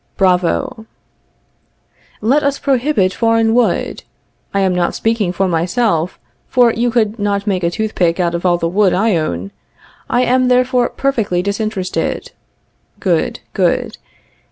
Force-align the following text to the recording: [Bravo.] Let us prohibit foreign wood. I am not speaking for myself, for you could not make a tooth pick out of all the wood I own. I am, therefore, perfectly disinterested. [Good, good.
[Bravo.] 0.17 0.87
Let 2.21 2.41
us 2.41 2.57
prohibit 2.57 3.13
foreign 3.13 3.53
wood. 3.53 4.01
I 4.51 4.61
am 4.61 4.73
not 4.73 4.95
speaking 4.95 5.31
for 5.31 5.47
myself, 5.47 6.17
for 6.47 6.73
you 6.73 6.89
could 6.89 7.19
not 7.19 7.45
make 7.45 7.63
a 7.63 7.69
tooth 7.69 7.93
pick 7.93 8.19
out 8.19 8.33
of 8.33 8.43
all 8.43 8.57
the 8.57 8.67
wood 8.67 8.95
I 8.95 9.15
own. 9.15 9.51
I 10.09 10.23
am, 10.23 10.47
therefore, 10.47 10.89
perfectly 10.89 11.43
disinterested. 11.43 12.31
[Good, 12.99 13.41
good. 13.53 13.99